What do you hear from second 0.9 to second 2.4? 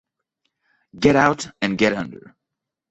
Get Out and Get Under